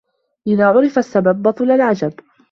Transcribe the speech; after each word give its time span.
إذا 0.47 0.65
عُرِفَ 0.67 0.97
السبب 0.97 1.43
بطل 1.43 1.71
العجب 1.71 2.11